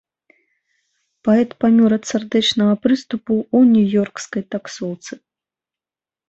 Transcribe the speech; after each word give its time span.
Паэт 1.27 1.49
памёр 1.63 1.91
ад 1.97 2.03
сардэчнага 2.11 2.73
прыступу 2.87 3.33
ў 3.41 3.59
нью-ёркскай 3.75 4.43
таксоўцы. 4.57 5.13